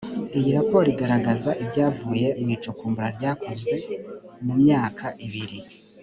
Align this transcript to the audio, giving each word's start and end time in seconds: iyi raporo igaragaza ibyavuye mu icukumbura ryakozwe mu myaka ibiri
iyi 0.37 0.49
raporo 0.57 0.87
igaragaza 0.93 1.49
ibyavuye 1.63 2.27
mu 2.41 2.47
icukumbura 2.55 3.07
ryakozwe 3.17 3.73
mu 4.45 4.53
myaka 4.63 5.05
ibiri 5.25 5.59